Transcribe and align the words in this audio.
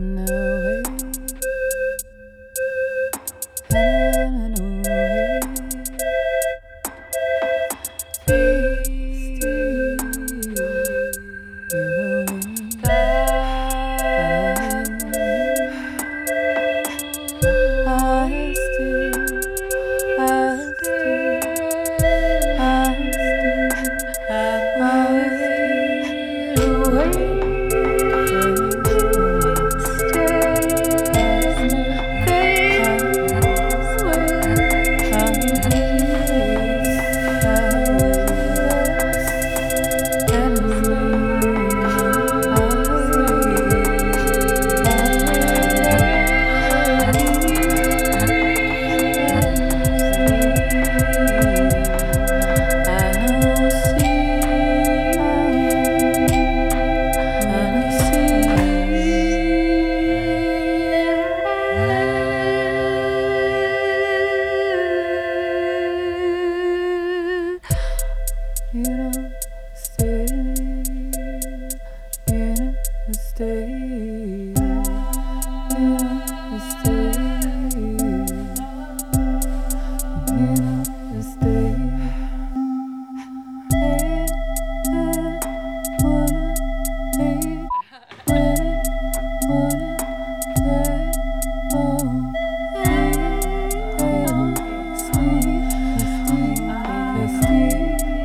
No. 0.00 0.37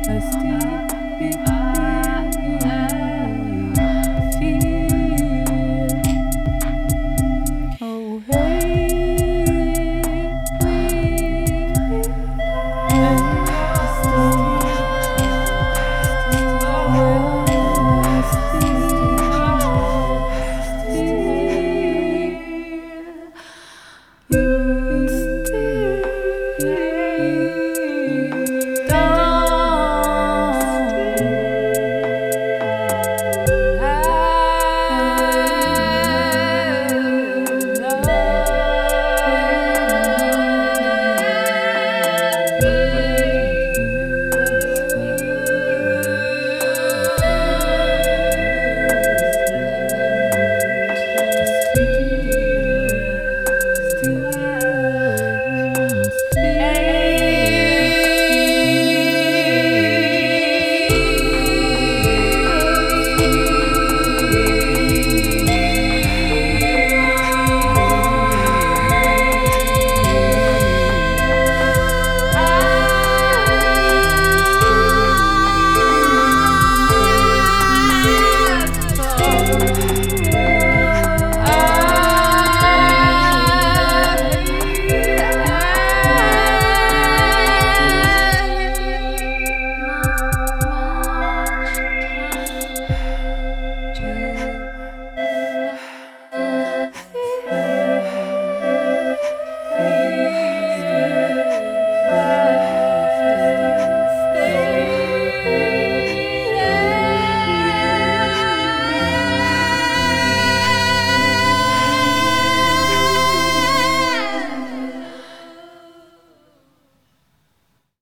Let's 0.06 0.33